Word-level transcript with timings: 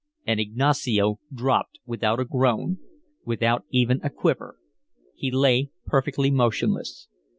And 0.25 0.39
Ignacio 0.39 1.19
dropped 1.31 1.77
without 1.85 2.19
a 2.19 2.25
groan, 2.25 2.79
without 3.23 3.65
even 3.69 3.99
a 4.01 4.09
quiver. 4.09 4.57
He 5.13 5.29
lay 5.29 5.69
perfectly 5.85 6.31
motionless. 6.31 7.07